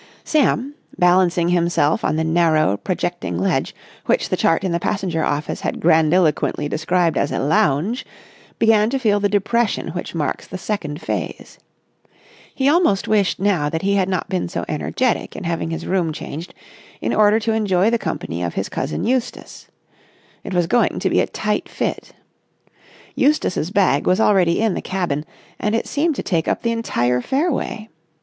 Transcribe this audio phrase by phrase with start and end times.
[0.23, 3.75] Sam, balancing himself on the narrow, projecting ledge
[4.07, 8.03] which the chart in the passenger office had grandiloquently described as a lounge,
[8.57, 11.59] began to feel the depression which marks the second phase.
[12.55, 16.11] He almost wished now that he had not been so energetic in having his room
[16.11, 16.55] changed
[16.99, 19.67] in order to enjoy the company of his cousin Eustace.
[20.43, 22.11] It was going to be a tight fit.
[23.13, 25.25] Eustace's bag was already in the cabin,
[25.59, 27.87] and it seemed to take up the entire fairway.